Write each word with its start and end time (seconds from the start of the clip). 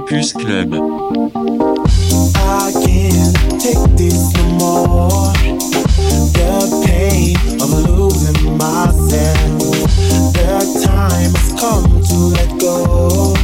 Campus 0.00 0.32
Club. 0.32 0.72
I 2.34 2.72
can't 2.72 3.36
take 3.60 3.84
this 3.98 4.32
no 4.34 4.44
more. 4.58 5.32
The 6.32 6.84
pain 6.86 7.36
of 7.60 7.70
losing 7.86 8.56
myself. 8.56 9.60
The 10.32 10.80
time 10.86 11.32
has 11.34 11.52
come 11.60 12.02
to 12.02 12.16
let 12.32 12.50
go. 12.58 13.34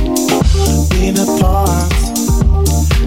Being 0.90 1.18
apart, 1.18 1.92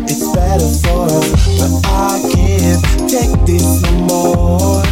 it's 0.05 0.27
better 0.31 0.69
for 0.83 1.05
us. 1.05 1.47
But 1.57 1.71
I 1.89 2.21
can't 2.31 3.09
take 3.09 3.33
this 3.47 3.81
no 3.81 3.91
more. 4.05 4.88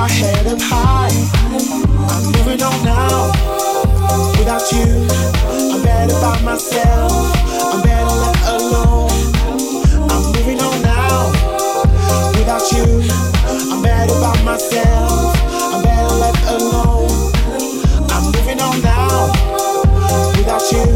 my 0.00 0.08
head 0.08 0.46
up 0.46 0.58
high. 0.62 1.12
I'm 2.08 2.24
moving 2.32 2.62
on 2.62 2.78
now. 2.82 3.28
Without 4.38 4.64
you, 4.72 4.88
I'm 5.72 5.82
better 5.82 6.18
by 6.24 6.40
myself. 6.40 7.12
I'm 7.70 7.82
better 7.82 8.16
left 8.24 8.48
alone. 8.48 9.10
I'm 10.08 10.22
moving 10.32 10.58
on 10.60 10.80
now. 10.80 11.28
Without 12.32 12.64
you, 12.72 12.86
I'm 13.70 13.82
better 13.82 14.16
by 14.24 14.42
myself. 14.42 15.36
I'm 15.74 15.82
better 15.82 16.14
left 16.22 16.44
alone. 16.48 17.10
I'm 18.08 18.24
moving 18.32 18.58
on 18.58 18.80
now. 18.80 19.28
Without 20.38 20.64
you, 20.72 20.86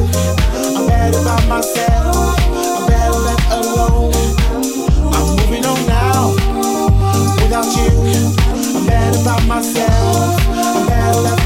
I'm 0.76 0.87
better 0.87 1.23
by 1.23 1.44
myself. 1.46 2.44
myself. 9.46 10.41
I'm 10.49 10.87
better 10.87 11.20
left 11.20 11.44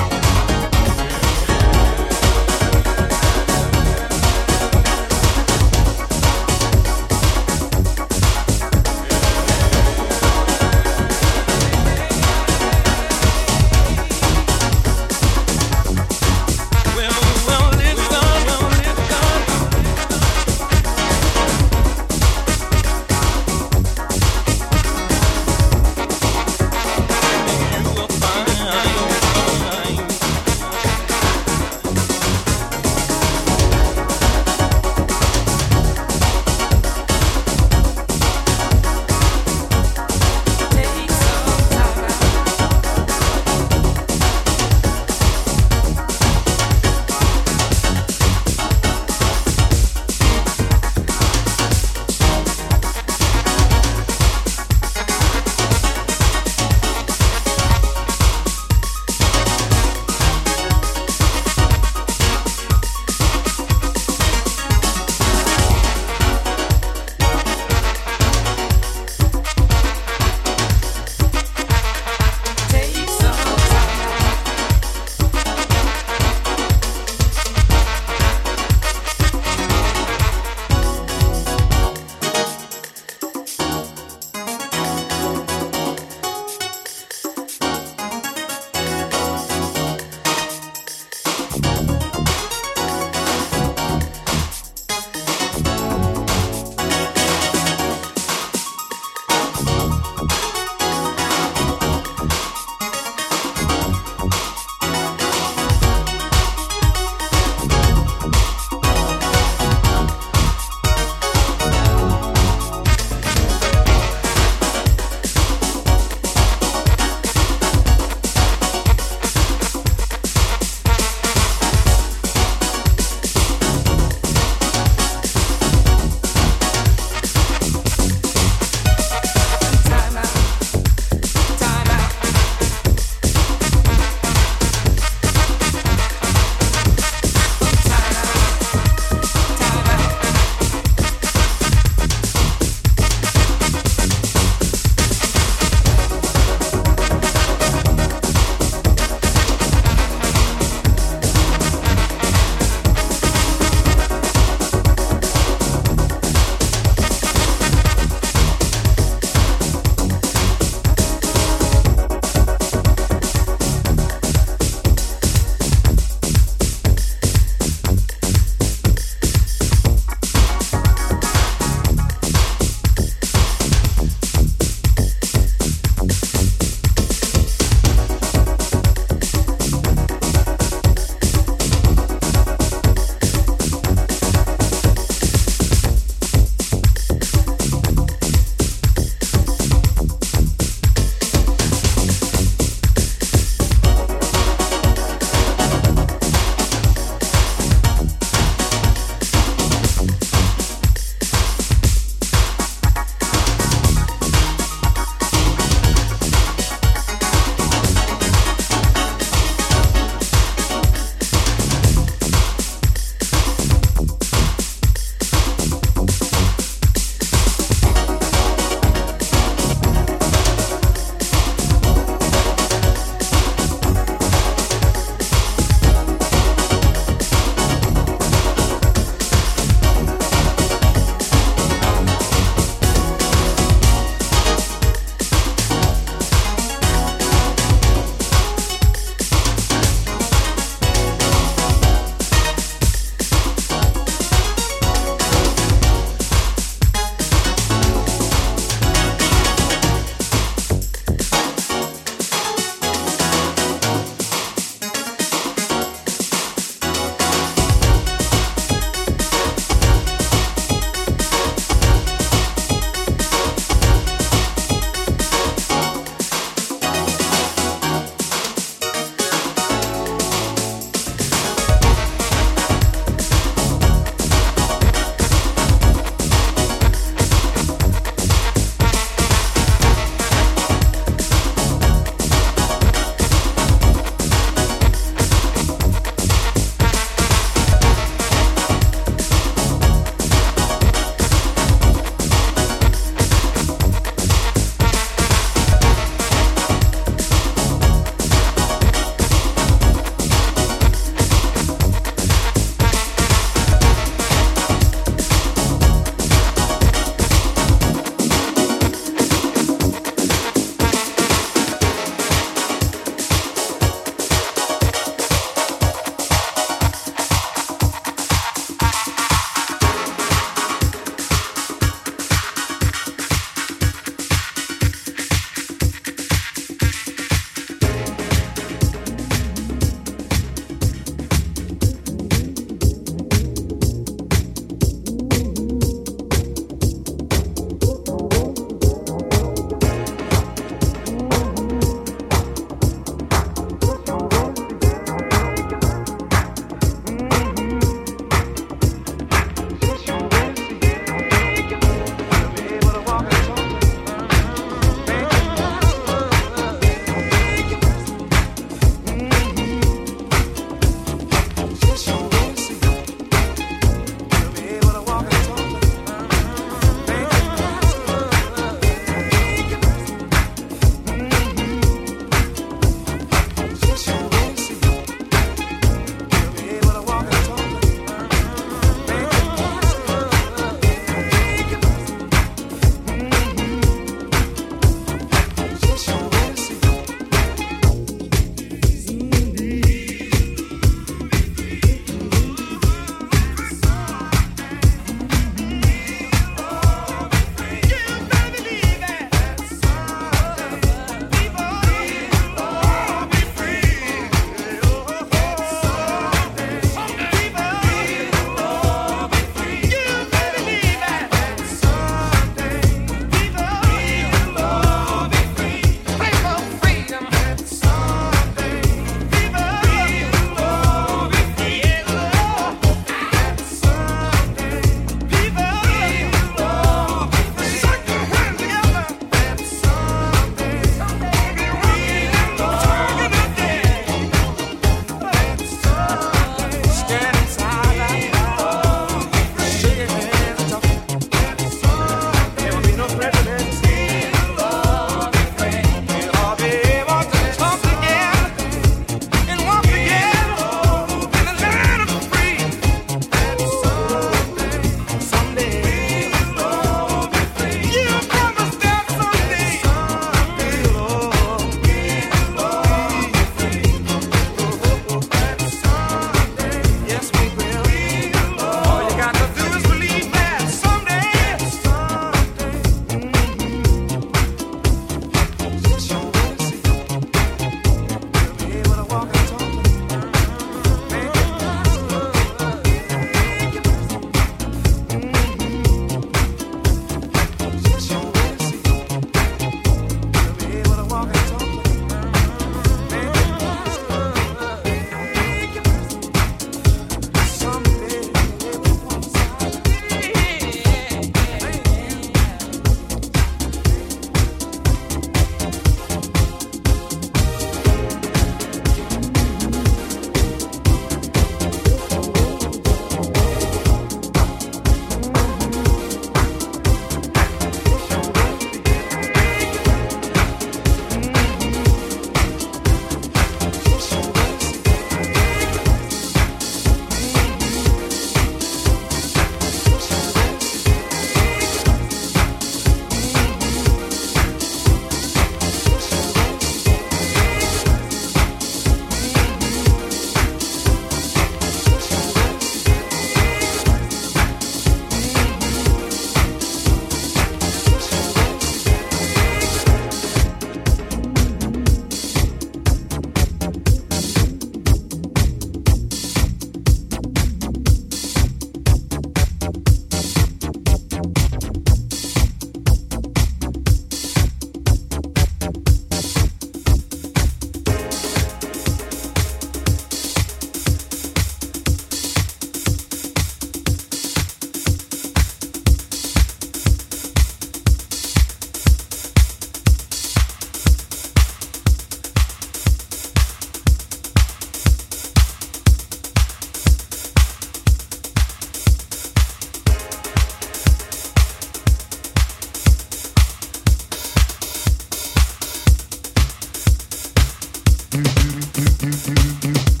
DJ 598.11 600.00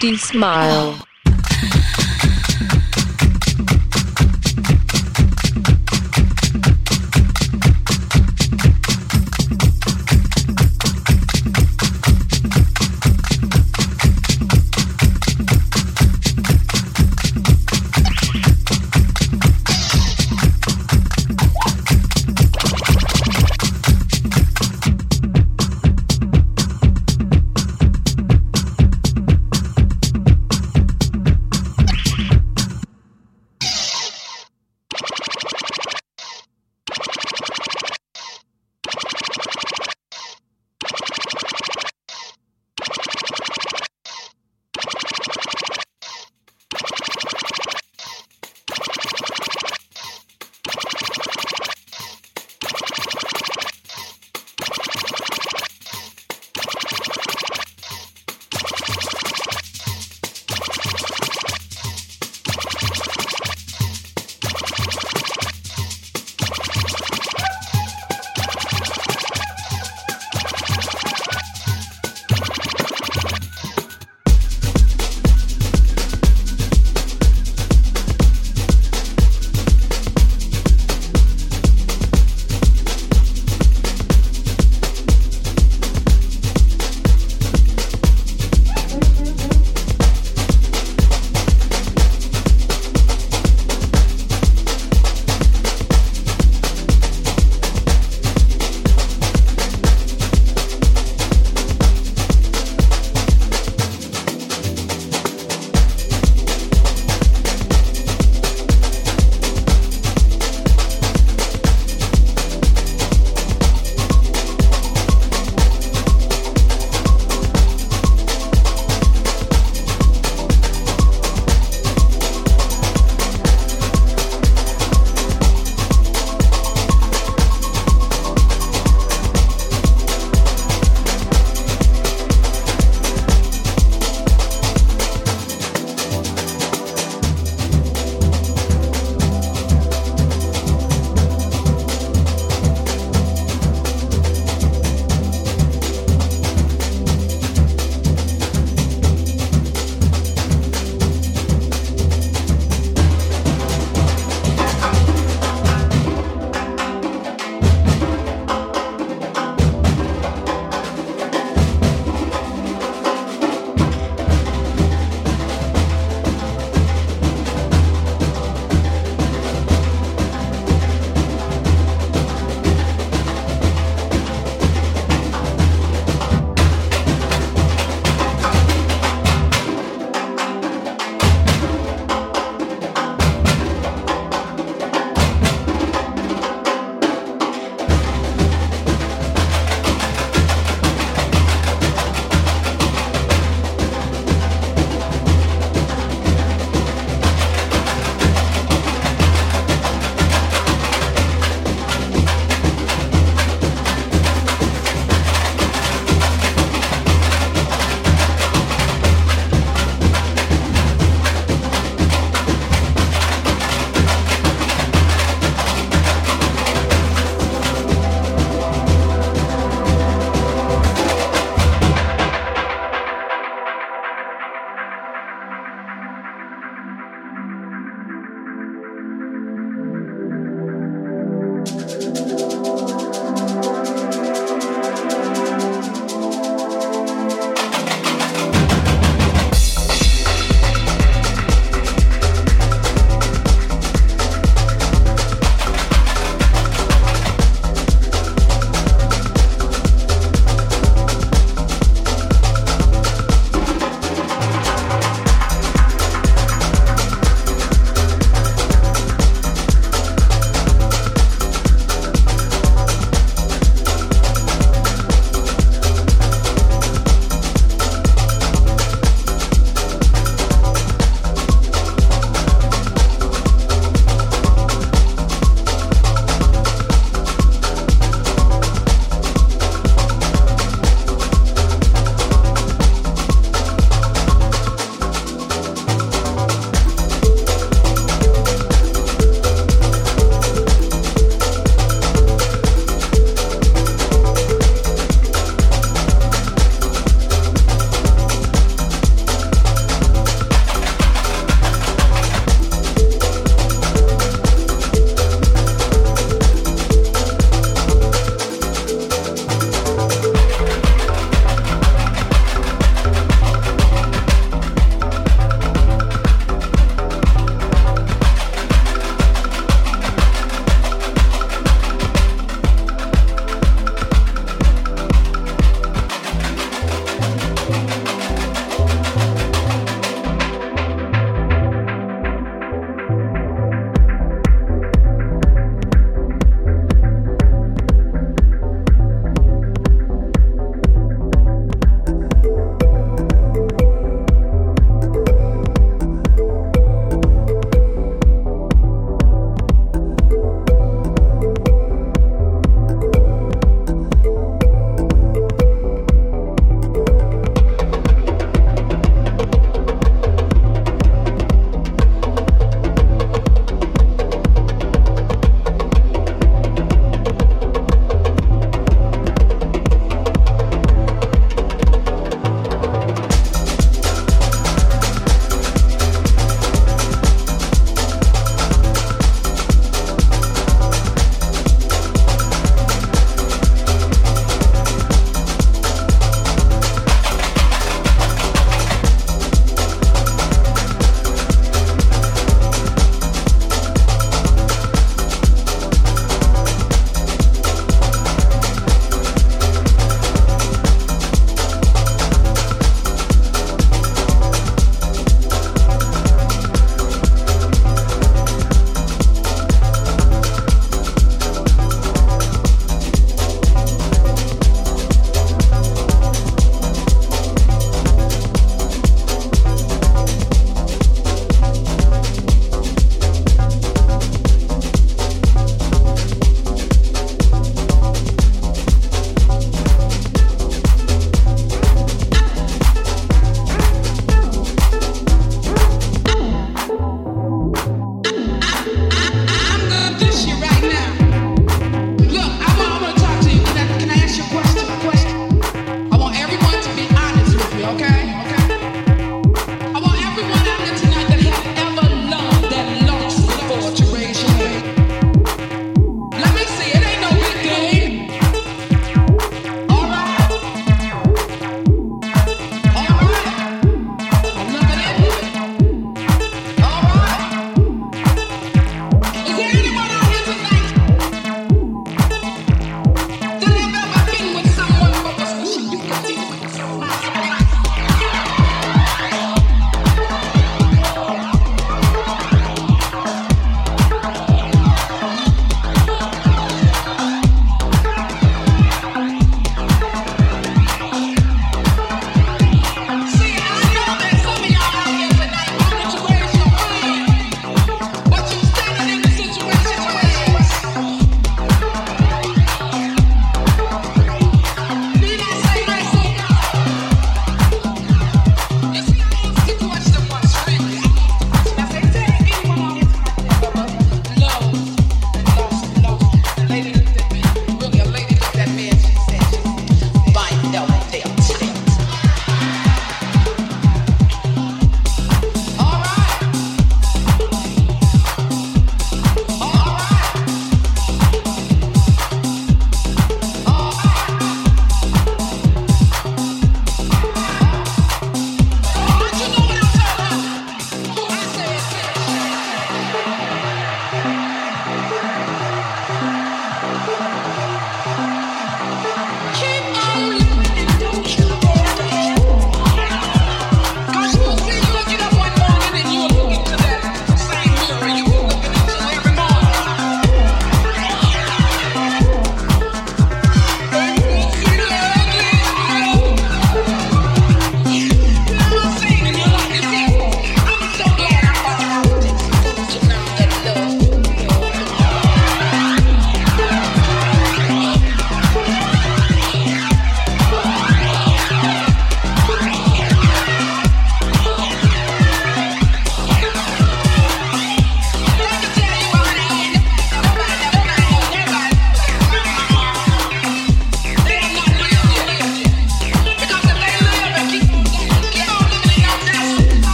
Smile. 0.00 1.11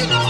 you 0.00 0.06
know 0.06 0.29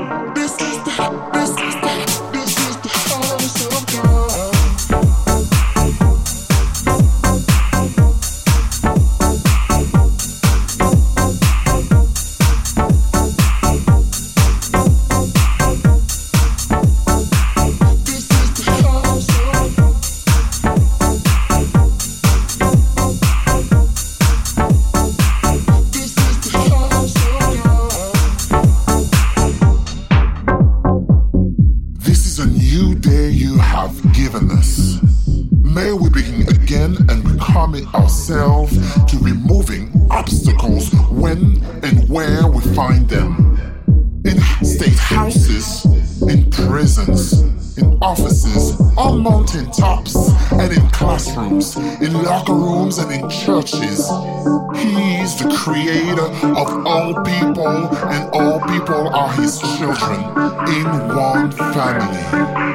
homes 52.91 52.97
and 52.97 53.23
in 53.23 53.29
churches. 53.29 54.09
He's 54.75 55.37
the 55.37 55.53
creator 55.55 56.27
of 56.57 56.85
all 56.85 57.13
people, 57.23 57.67
and 57.67 58.29
all 58.31 58.59
people 58.61 59.09
are 59.09 59.31
his 59.33 59.59
children 59.59 60.19
in 60.67 60.85
one 61.15 61.51
family. 61.51 62.70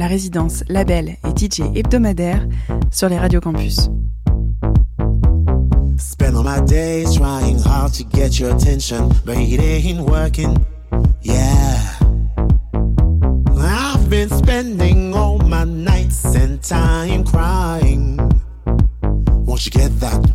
la 0.00 0.06
résidence, 0.06 0.64
label 0.70 1.18
et 1.22 1.36
DJ 1.36 1.60
hebdomadaire 1.74 2.48
sur 2.90 3.10
les 3.10 3.18
radios 3.18 3.42
campus. 3.42 3.90
Spend 5.98 6.34
all 6.36 6.42
my 6.42 6.60
days 6.66 7.14
trying 7.14 7.58
hard 7.58 7.92
to 7.92 8.04
get 8.04 8.38
your 8.40 8.50
attention, 8.50 9.10
but 9.26 9.36
it 9.36 9.60
ain't 9.60 10.00
working. 10.00 10.56
Yeah. 11.20 11.76
I've 13.58 14.08
been 14.08 14.30
spending 14.30 15.14
all 15.14 15.38
my 15.38 15.64
nights 15.64 16.24
and 16.34 16.62
time 16.62 17.22
crying. 17.24 18.16
Won't 19.44 19.66
you 19.66 19.70
get 19.70 20.00
that 20.00 20.29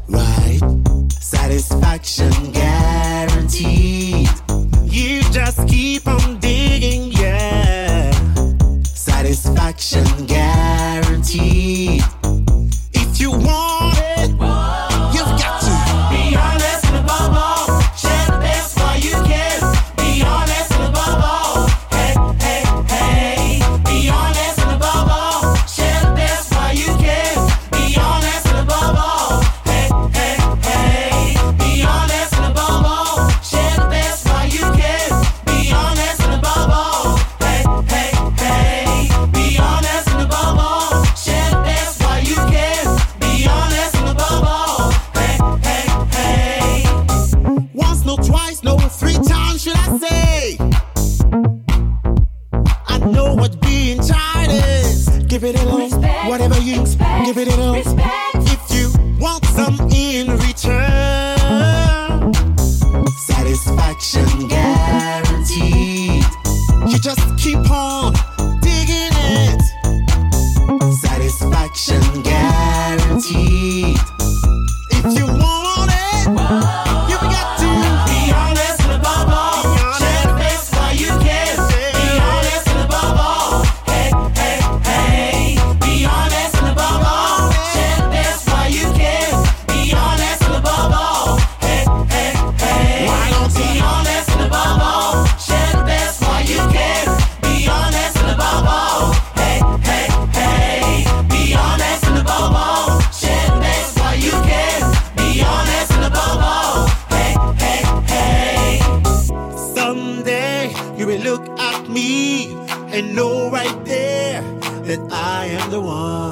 and 112.95 113.13
know 113.13 113.49
right 113.49 113.83
there 113.83 114.41
that 114.87 114.99
I 115.11 115.47
am 115.47 115.69
the 115.69 115.81
one. 115.81 116.24